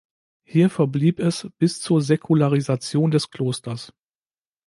Hier 0.43 0.71
verblieb 0.71 1.19
es 1.19 1.47
bis 1.59 1.79
zur 1.79 2.01
Säkularisation 2.01 3.11
des 3.11 3.29
Klosters. 3.29 3.93